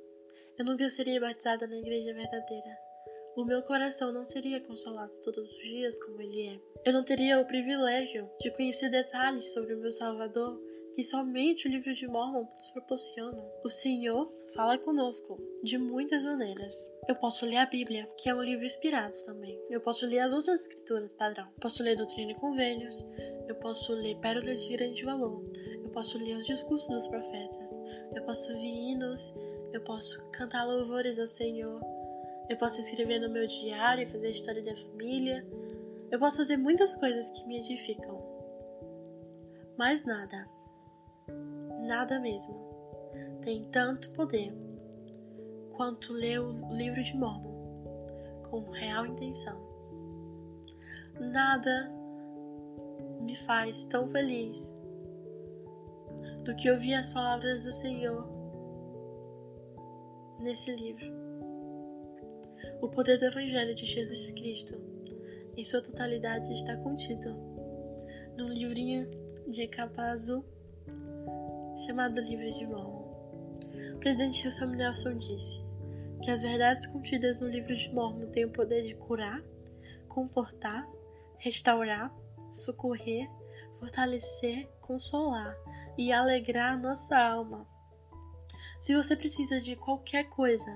Eu 0.58 0.66
nunca 0.66 0.90
seria 0.90 1.20
batizada 1.20 1.68
na 1.68 1.76
igreja 1.76 2.14
verdadeira 2.14 2.85
o 3.36 3.46
meu 3.46 3.62
coração 3.62 4.12
não 4.12 4.26
seria 4.26 4.62
consolado 4.62 5.12
todos 5.24 5.50
os 5.50 5.58
dias 5.58 6.02
como 6.04 6.22
ele 6.22 6.48
é. 6.48 6.60
Eu 6.86 6.94
não 6.94 7.04
teria 7.04 7.40
o 7.40 7.46
privilégio 7.46 8.30
de 8.40 8.52
conhecer 8.52 8.90
detalhes 8.90 9.54
sobre 9.54 9.74
o 9.74 9.80
meu 9.80 9.92
Salvador 9.92 10.60
que 10.96 11.04
somente 11.04 11.68
o 11.68 11.72
livro 11.72 11.94
de 11.94 12.08
Mormon 12.08 12.48
nos 12.58 12.72
proporciona. 12.72 13.44
O 13.66 13.70
Senhor 13.70 14.32
fala 14.54 14.78
conosco 14.78 15.38
de 15.62 15.78
muitas 15.78 16.24
maneiras. 16.24 16.90
Eu 17.06 17.16
posso 17.18 17.46
ler 17.46 17.58
a 17.58 17.66
Bíblia, 17.66 18.10
que 18.18 18.30
é 18.30 18.34
um 18.34 18.42
livro 18.42 18.66
inspirado 18.66 19.14
também. 19.26 19.60
Eu 19.70 19.82
posso 19.82 20.06
ler 20.08 20.20
as 20.20 20.32
outras 20.32 20.62
escrituras 20.62 21.12
padrão. 21.12 21.44
Eu 21.44 21.60
posso 21.60 21.84
ler 21.84 21.98
Doutrina 21.98 22.32
e 22.32 22.36
Convênios. 22.36 23.06
Eu 23.46 23.56
posso 23.56 23.94
ler 23.94 24.16
Pérolas 24.20 24.64
de 24.64 24.78
Grande 24.78 25.04
Valor. 25.04 25.44
Eu 25.84 25.90
posso 25.90 26.18
ler 26.18 26.38
os 26.38 26.46
discursos 26.46 26.88
dos 26.88 27.08
profetas. 27.10 27.78
Eu 28.16 28.24
posso 28.24 28.54
ouvir 28.54 28.66
hinos. 28.66 29.34
Eu 29.74 29.82
posso 29.82 30.26
cantar 30.32 30.64
louvores 30.64 31.20
ao 31.20 31.28
Senhor. 31.28 31.82
Eu 32.50 32.58
posso 32.58 32.80
escrever 32.80 33.20
no 33.20 33.30
meu 33.30 33.48
diário 33.48 34.04
e 34.04 34.06
fazer 34.06 34.28
a 34.28 34.32
história 34.32 34.64
da 34.64 34.76
família. 34.76 35.46
Eu 36.12 36.20
posso 36.20 36.38
fazer 36.38 36.58
muitas 36.58 36.96
coisas 36.96 37.32
que 37.32 37.46
me 37.48 37.58
edificam. 37.58 38.24
Mas 39.78 40.06
nada, 40.06 40.48
nada 41.86 42.20
mesmo, 42.20 42.56
tem 43.42 43.66
tanto 43.72 44.14
poder 44.14 44.54
quanto 45.76 46.14
ler 46.14 46.40
o 46.40 46.74
livro 46.74 47.04
de 47.04 47.16
Mormon 47.18 47.56
com 48.50 48.70
real 48.72 49.06
intenção. 49.06 49.60
Nada 51.20 51.92
me 53.22 53.36
faz 53.38 53.86
tão 53.86 54.08
feliz 54.08 54.72
do 56.44 56.56
que 56.56 56.70
ouvir 56.70 56.94
as 56.94 57.10
palavras 57.10 57.66
do 57.66 57.72
Senhor 57.72 58.26
nesse 60.40 60.74
livro. 60.74 61.25
O 62.86 62.88
poder 62.88 63.18
do 63.18 63.26
Evangelho 63.26 63.74
de 63.74 63.84
Jesus 63.84 64.30
Cristo, 64.30 64.80
em 65.58 65.66
sua 65.66 65.82
totalidade, 65.82 66.54
está 66.54 66.78
contido 66.78 67.34
num 68.38 68.50
livrinho 68.50 69.10
de 69.48 69.68
capa 69.68 70.04
azul 70.12 70.46
chamado 71.84 72.22
Livro 72.22 72.54
de 72.54 72.68
Mormon. 72.68 73.92
O 73.96 73.98
presidente 73.98 74.46
Wilson 74.46 74.68
Nelson 74.68 75.18
disse 75.18 75.64
que 76.22 76.30
as 76.30 76.44
verdades 76.44 76.86
contidas 76.86 77.42
no 77.42 77.48
livro 77.48 77.76
de 77.76 77.92
Mormon 77.92 78.28
têm 78.28 78.46
o 78.46 78.52
poder 78.52 78.84
de 78.84 78.94
curar, 78.94 79.42
confortar, 80.08 80.88
restaurar, 81.40 82.16
socorrer, 82.52 83.28
fortalecer, 83.80 84.70
consolar 84.80 85.58
e 85.98 86.14
alegrar 86.14 86.74
a 86.74 86.78
nossa 86.78 87.18
alma. 87.18 87.68
Se 88.80 88.96
você 88.96 89.16
precisa 89.16 89.60
de 89.60 89.76
qualquer 89.76 90.30
coisa 90.30 90.72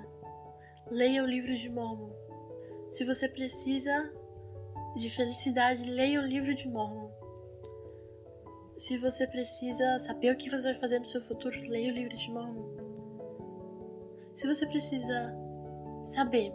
leia 0.91 1.23
o 1.23 1.27
livro 1.27 1.55
de 1.55 1.69
Mormon. 1.69 2.09
Se 2.89 3.05
você 3.05 3.29
precisa 3.29 4.11
de 4.95 5.09
felicidade, 5.09 5.83
leia 5.89 6.19
o 6.19 6.25
livro 6.25 6.55
de 6.55 6.67
Mormon. 6.67 7.11
Se 8.77 8.97
você 8.97 9.27
precisa 9.27 9.99
saber 9.99 10.33
o 10.33 10.37
que 10.37 10.49
você 10.49 10.71
vai 10.71 10.79
fazer 10.79 10.99
no 10.99 11.05
seu 11.05 11.21
futuro, 11.21 11.59
leia 11.61 11.91
o 11.91 11.95
livro 11.95 12.15
de 12.17 12.31
Mormon. 12.31 12.65
Se 14.33 14.47
você 14.47 14.65
precisa 14.65 15.35
saber 16.05 16.51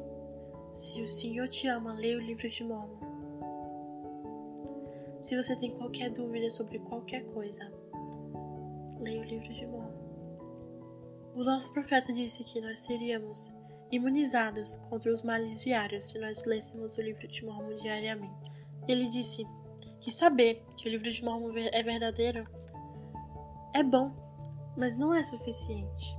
se 0.75 1.01
o 1.01 1.07
Senhor 1.07 1.49
te 1.49 1.69
ama, 1.69 1.93
leia 1.93 2.17
o 2.17 2.21
livro 2.21 2.49
de 2.49 2.65
Mormon. 2.65 3.05
Se 5.23 5.37
você 5.37 5.55
tem 5.57 5.77
qualquer 5.77 6.11
dúvida 6.11 6.51
sobre 6.51 6.79
qualquer 6.81 7.25
coisa, 7.27 7.71
leia 8.99 9.21
o 9.21 9.25
livro 9.25 9.55
de 9.55 9.67
Mormon. 9.67 10.05
O 11.35 11.45
nosso 11.45 11.73
profeta 11.73 12.13
disse 12.13 12.43
que 12.43 12.61
nós 12.61 12.81
seríamos 12.81 13.55
imunizados 13.95 14.77
contra 14.89 15.13
os 15.13 15.23
males 15.23 15.61
diários 15.61 16.09
se 16.09 16.19
nós 16.19 16.45
lêssemos 16.45 16.97
o 16.97 17.03
livro 17.03 17.27
de 17.27 17.45
Mormon 17.45 17.75
diariamente. 17.77 18.53
Ele 18.87 19.07
disse 19.09 19.47
que 20.01 20.11
saber 20.11 20.63
que 20.77 20.89
o 20.89 20.91
livro 20.91 21.11
de 21.11 21.25
Mormon 21.25 21.51
é 21.57 21.83
verdadeiro 21.83 22.47
é 23.73 23.83
bom, 23.83 24.13
mas 24.77 24.97
não 24.97 25.15
é 25.15 25.25
suficiente. 25.25 26.17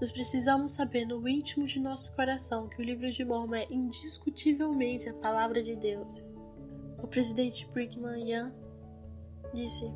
Nós 0.00 0.12
precisamos 0.12 0.72
saber 0.72 1.06
no 1.06 1.26
íntimo 1.26 1.64
de 1.64 1.80
nosso 1.80 2.14
coração 2.14 2.68
que 2.68 2.80
o 2.80 2.84
livro 2.84 3.10
de 3.10 3.24
Mormon 3.24 3.54
é 3.54 3.66
indiscutivelmente 3.70 5.08
a 5.08 5.14
palavra 5.14 5.62
de 5.62 5.74
Deus. 5.74 6.22
O 7.02 7.06
presidente 7.06 7.66
Brigham 7.72 8.16
Young 8.16 8.52
disse: 9.54 9.90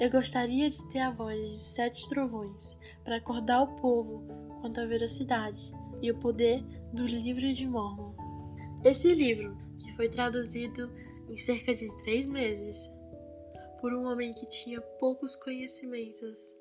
Eu 0.00 0.10
gostaria 0.10 0.70
de 0.70 0.88
ter 0.90 1.00
a 1.00 1.10
voz 1.10 1.50
de 1.50 1.58
sete 1.58 2.08
trovões 2.08 2.76
para 3.02 3.16
acordar 3.16 3.62
o 3.62 3.76
povo 3.76 4.43
quanto 4.64 4.80
à 4.80 4.86
veracidade 4.86 5.74
e 6.00 6.10
o 6.10 6.18
poder 6.18 6.62
do 6.94 7.04
livro 7.04 7.52
de 7.52 7.66
Mormon. 7.66 8.14
Esse 8.82 9.12
livro, 9.12 9.54
que 9.78 9.94
foi 9.94 10.08
traduzido 10.08 10.90
em 11.28 11.36
cerca 11.36 11.74
de 11.74 11.86
três 12.02 12.26
meses 12.26 12.78
por 13.78 13.92
um 13.92 14.06
homem 14.06 14.32
que 14.32 14.46
tinha 14.46 14.80
poucos 14.80 15.36
conhecimentos. 15.36 16.54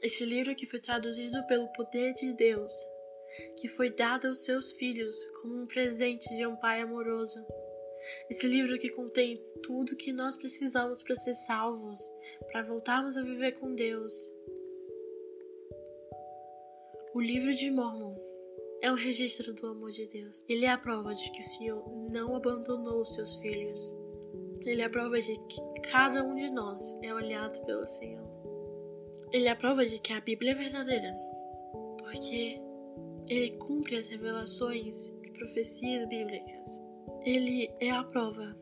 Esse 0.00 0.24
livro 0.24 0.54
que 0.54 0.64
foi 0.64 0.78
traduzido 0.78 1.44
pelo 1.48 1.66
poder 1.72 2.14
de 2.14 2.32
Deus, 2.34 2.72
que 3.58 3.66
foi 3.66 3.90
dado 3.90 4.28
aos 4.28 4.44
seus 4.44 4.74
filhos 4.74 5.16
como 5.42 5.60
um 5.60 5.66
presente 5.66 6.32
de 6.36 6.46
um 6.46 6.54
pai 6.54 6.82
amoroso. 6.82 7.44
Esse 8.30 8.46
livro 8.46 8.78
que 8.78 8.90
contém 8.90 9.44
tudo 9.60 9.96
que 9.96 10.12
nós 10.12 10.36
precisamos 10.36 11.02
para 11.02 11.16
ser 11.16 11.34
salvos, 11.34 12.00
para 12.52 12.62
voltarmos 12.62 13.16
a 13.16 13.22
viver 13.24 13.58
com 13.58 13.72
Deus. 13.72 14.14
O 17.12 17.20
livro 17.20 17.52
de 17.52 17.72
Mormon 17.72 18.16
é 18.80 18.92
um 18.92 18.94
registro 18.94 19.52
do 19.52 19.66
amor 19.66 19.90
de 19.90 20.06
Deus. 20.06 20.44
Ele 20.48 20.64
é 20.64 20.70
a 20.70 20.78
prova 20.78 21.12
de 21.12 21.28
que 21.32 21.40
o 21.40 21.44
Senhor 21.44 21.84
não 22.08 22.36
abandonou 22.36 23.00
os 23.00 23.14
seus 23.14 23.40
filhos. 23.40 23.96
Ele 24.60 24.80
é 24.80 24.84
a 24.84 24.90
prova 24.90 25.20
de 25.20 25.34
que 25.48 25.60
cada 25.90 26.22
um 26.22 26.36
de 26.36 26.48
nós 26.50 26.96
é 27.02 27.12
olhado 27.12 27.60
pelo 27.66 27.84
Senhor. 27.84 28.24
Ele 29.32 29.48
é 29.48 29.50
a 29.50 29.56
prova 29.56 29.84
de 29.84 29.98
que 29.98 30.12
a 30.12 30.20
Bíblia 30.20 30.52
é 30.52 30.54
verdadeira, 30.54 31.12
porque 31.98 32.60
ele 33.26 33.56
cumpre 33.58 33.98
as 33.98 34.08
revelações 34.08 35.08
e 35.24 35.32
profecias 35.32 36.08
bíblicas. 36.08 36.80
Ele 37.24 37.68
é 37.80 37.90
a 37.90 38.04
prova 38.04 38.56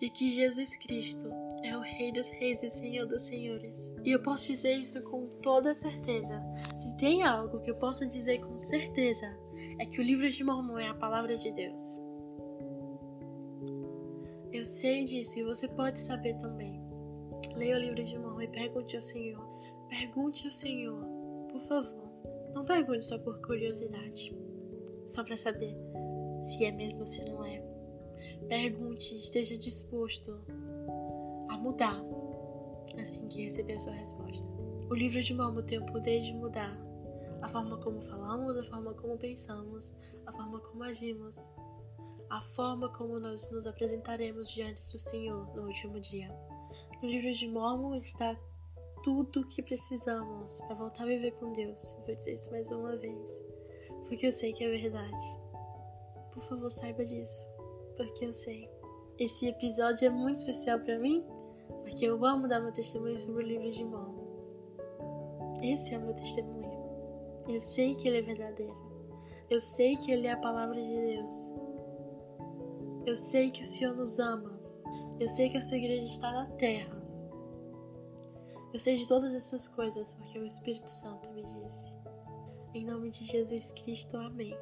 de 0.00 0.10
que 0.10 0.30
Jesus 0.30 0.76
Cristo 0.78 1.30
é 1.62 1.76
o 1.76 1.80
Rei 1.80 2.12
dos 2.12 2.28
Reis 2.30 2.62
e 2.62 2.70
Senhor 2.70 3.06
dos 3.06 3.22
Senhores. 3.22 3.92
E 4.04 4.10
eu 4.10 4.22
posso 4.22 4.46
dizer 4.46 4.76
isso 4.76 5.02
com 5.04 5.26
toda 5.42 5.74
certeza. 5.74 6.42
Se 6.76 6.96
tem 6.96 7.22
algo 7.22 7.60
que 7.60 7.70
eu 7.70 7.76
posso 7.76 8.06
dizer 8.06 8.40
com 8.40 8.56
certeza, 8.58 9.26
é 9.78 9.86
que 9.86 10.00
o 10.00 10.04
livro 10.04 10.28
de 10.30 10.42
Mormon 10.42 10.78
é 10.78 10.88
a 10.88 10.94
palavra 10.94 11.36
de 11.36 11.50
Deus. 11.52 11.82
Eu 14.52 14.64
sei 14.64 15.04
disso 15.04 15.38
e 15.38 15.44
você 15.44 15.68
pode 15.68 15.98
saber 16.00 16.36
também. 16.36 16.80
Leia 17.54 17.76
o 17.76 17.80
livro 17.80 18.04
de 18.04 18.18
Mormon 18.18 18.42
e 18.42 18.48
pergunte 18.48 18.96
ao 18.96 19.02
Senhor. 19.02 19.42
Pergunte 19.88 20.46
ao 20.46 20.52
Senhor, 20.52 21.04
por 21.50 21.60
favor. 21.60 22.12
Não 22.54 22.64
pergunte 22.64 23.04
só 23.04 23.18
por 23.18 23.40
curiosidade, 23.40 24.36
só 25.06 25.24
para 25.24 25.36
saber 25.36 25.74
se 26.42 26.64
é 26.64 26.72
mesmo 26.72 27.00
ou 27.00 27.06
se 27.06 27.24
não 27.24 27.44
é. 27.44 27.62
Pergunte, 28.48 29.16
esteja 29.16 29.56
disposto 29.56 30.38
mudar 31.62 32.02
assim 33.00 33.26
que 33.28 33.44
receber 33.44 33.74
a 33.74 33.78
sua 33.78 33.92
resposta. 33.92 34.46
O 34.90 34.94
livro 34.94 35.22
de 35.22 35.34
Mormon 35.34 35.62
tem 35.62 35.78
o 35.78 35.86
poder 35.86 36.20
de 36.20 36.34
mudar 36.34 36.76
a 37.40 37.48
forma 37.48 37.78
como 37.78 38.00
falamos, 38.02 38.56
a 38.56 38.64
forma 38.64 38.92
como 38.94 39.16
pensamos, 39.16 39.94
a 40.26 40.32
forma 40.32 40.60
como 40.60 40.82
agimos, 40.84 41.48
a 42.28 42.40
forma 42.40 42.88
como 42.90 43.18
nós 43.18 43.50
nos 43.50 43.66
apresentaremos 43.66 44.50
diante 44.50 44.90
do 44.90 44.98
Senhor 44.98 45.54
no 45.54 45.66
último 45.66 45.98
dia. 45.98 46.28
No 47.02 47.08
livro 47.08 47.32
de 47.32 47.48
Mormon 47.48 47.96
está 47.96 48.36
tudo 49.02 49.40
o 49.40 49.48
que 49.48 49.62
precisamos 49.62 50.52
para 50.58 50.74
voltar 50.74 51.04
a 51.04 51.06
viver 51.06 51.32
com 51.32 51.50
Deus. 51.50 51.96
Eu 51.98 52.06
vou 52.06 52.14
dizer 52.14 52.34
isso 52.34 52.50
mais 52.50 52.70
uma 52.70 52.96
vez, 52.96 53.18
porque 54.06 54.26
eu 54.26 54.32
sei 54.32 54.52
que 54.52 54.62
é 54.62 54.68
verdade. 54.68 55.38
Por 56.32 56.42
favor, 56.42 56.70
saiba 56.70 57.04
disso 57.04 57.52
porque 57.96 58.24
eu 58.24 58.32
sei. 58.32 58.68
Esse 59.18 59.46
episódio 59.48 60.06
é 60.06 60.10
muito 60.10 60.36
especial 60.36 60.80
para 60.80 60.98
mim, 60.98 61.24
porque 61.92 62.06
eu 62.06 62.24
amo 62.24 62.48
dar 62.48 62.58
meu 62.58 62.72
testemunho 62.72 63.18
sobre 63.18 63.44
o 63.44 63.46
livro 63.46 63.70
de 63.70 63.84
Mormon. 63.84 64.24
Esse 65.62 65.94
é 65.94 65.98
o 65.98 66.00
meu 66.00 66.14
testemunho. 66.14 66.72
Eu 67.46 67.60
sei 67.60 67.94
que 67.94 68.08
ele 68.08 68.16
é 68.16 68.22
verdadeiro. 68.22 68.74
Eu 69.50 69.60
sei 69.60 69.98
que 69.98 70.10
ele 70.10 70.26
é 70.26 70.32
a 70.32 70.38
palavra 70.38 70.82
de 70.82 70.88
Deus. 70.90 71.52
Eu 73.04 73.14
sei 73.14 73.50
que 73.50 73.60
o 73.60 73.66
Senhor 73.66 73.94
nos 73.94 74.18
ama. 74.18 74.58
Eu 75.20 75.28
sei 75.28 75.50
que 75.50 75.58
a 75.58 75.60
sua 75.60 75.76
igreja 75.76 76.06
está 76.06 76.32
na 76.32 76.46
terra. 76.52 76.98
Eu 78.72 78.78
sei 78.78 78.96
de 78.96 79.06
todas 79.06 79.34
essas 79.34 79.68
coisas 79.68 80.14
porque 80.14 80.38
o 80.38 80.46
Espírito 80.46 80.88
Santo 80.88 81.30
me 81.32 81.42
disse. 81.42 81.92
Em 82.72 82.86
nome 82.86 83.10
de 83.10 83.22
Jesus 83.26 83.72
Cristo, 83.72 84.16
amém. 84.16 84.56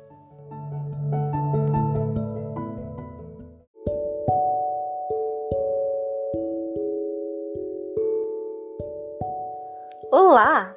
Olá! 10.13 10.77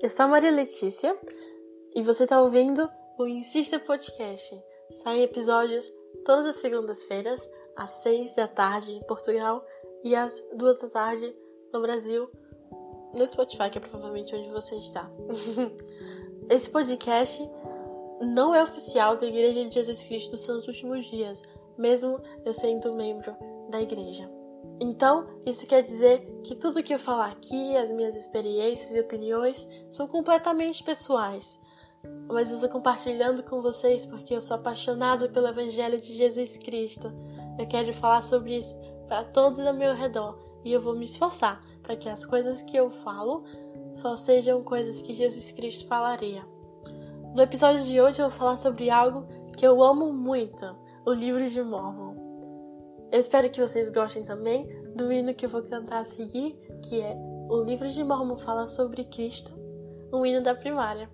Eu 0.00 0.10
sou 0.10 0.24
a 0.24 0.28
Maria 0.28 0.50
Letícia 0.50 1.16
e 1.94 2.02
você 2.02 2.24
está 2.24 2.42
ouvindo 2.42 2.90
o 3.16 3.28
Insista 3.28 3.78
Podcast. 3.78 4.60
Saem 4.90 5.22
episódios 5.22 5.88
todas 6.24 6.46
as 6.46 6.56
segundas-feiras, 6.56 7.48
às 7.76 8.02
seis 8.02 8.34
da 8.34 8.48
tarde 8.48 8.90
em 8.90 9.06
Portugal 9.06 9.64
e 10.02 10.16
às 10.16 10.42
duas 10.56 10.80
da 10.82 10.88
tarde 10.88 11.32
no 11.72 11.80
Brasil, 11.80 12.28
no 13.14 13.24
Spotify, 13.24 13.70
que 13.70 13.78
é 13.78 13.80
provavelmente 13.80 14.34
onde 14.34 14.48
você 14.48 14.74
está. 14.74 15.08
Esse 16.50 16.68
podcast 16.68 17.40
não 18.20 18.52
é 18.52 18.64
oficial 18.64 19.16
da 19.16 19.26
Igreja 19.26 19.64
de 19.64 19.72
Jesus 19.72 20.08
Cristo 20.08 20.32
dos 20.32 20.40
Santos 20.40 20.66
Últimos 20.66 21.04
Dias, 21.06 21.40
mesmo 21.78 22.20
eu 22.44 22.52
sendo 22.52 22.92
membro 22.94 23.32
da 23.70 23.80
igreja. 23.80 24.41
Então, 24.80 25.26
isso 25.46 25.66
quer 25.66 25.82
dizer 25.82 26.26
que 26.42 26.54
tudo 26.54 26.82
que 26.82 26.92
eu 26.92 26.98
falar 26.98 27.32
aqui, 27.32 27.76
as 27.76 27.92
minhas 27.92 28.16
experiências 28.16 28.94
e 28.94 29.00
opiniões, 29.00 29.68
são 29.90 30.06
completamente 30.06 30.82
pessoais. 30.82 31.60
Mas 32.28 32.48
eu 32.48 32.56
estou 32.56 32.70
compartilhando 32.70 33.42
com 33.42 33.62
vocês 33.62 34.04
porque 34.04 34.34
eu 34.34 34.40
sou 34.40 34.56
apaixonado 34.56 35.30
pelo 35.30 35.46
Evangelho 35.46 36.00
de 36.00 36.14
Jesus 36.14 36.58
Cristo. 36.58 37.12
Eu 37.58 37.68
quero 37.68 37.92
falar 37.92 38.22
sobre 38.22 38.56
isso 38.56 38.76
para 39.06 39.24
todos 39.24 39.60
ao 39.60 39.74
meu 39.74 39.94
redor 39.94 40.38
e 40.64 40.72
eu 40.72 40.80
vou 40.80 40.94
me 40.94 41.04
esforçar 41.04 41.62
para 41.82 41.96
que 41.96 42.08
as 42.08 42.24
coisas 42.24 42.62
que 42.62 42.76
eu 42.76 42.90
falo 42.90 43.44
só 43.94 44.16
sejam 44.16 44.62
coisas 44.62 45.02
que 45.02 45.12
Jesus 45.12 45.52
Cristo 45.52 45.86
falaria. 45.86 46.44
No 47.34 47.42
episódio 47.42 47.84
de 47.84 48.00
hoje 48.00 48.20
eu 48.20 48.28
vou 48.28 48.38
falar 48.38 48.56
sobre 48.56 48.90
algo 48.90 49.26
que 49.56 49.66
eu 49.66 49.82
amo 49.82 50.12
muito: 50.12 50.76
o 51.04 51.12
livro 51.12 51.48
de 51.48 51.62
Mormon. 51.62 52.11
Eu 53.12 53.20
espero 53.20 53.50
que 53.50 53.60
vocês 53.60 53.90
gostem 53.90 54.24
também 54.24 54.66
do 54.96 55.12
hino 55.12 55.34
que 55.34 55.44
eu 55.44 55.50
vou 55.50 55.62
cantar 55.62 56.00
a 56.00 56.04
seguir, 56.04 56.58
que 56.82 56.98
é 57.02 57.14
O 57.50 57.62
Livro 57.62 57.86
de 57.86 58.02
Mormon 58.02 58.38
Fala 58.38 58.66
sobre 58.66 59.04
Cristo, 59.04 59.52
um 60.10 60.24
hino 60.24 60.42
da 60.42 60.54
primária. 60.54 61.10